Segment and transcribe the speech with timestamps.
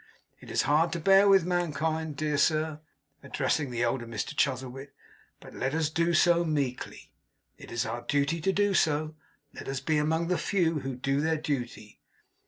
[0.39, 2.79] It is hard to bear with mankind, dear sir'
[3.21, 4.95] addressing the elder Mr Chuzzlewit;
[5.39, 7.11] 'but let us do so meekly.
[7.59, 9.15] It is our duty so to do.
[9.53, 11.99] Let us be among the Few who do their duty.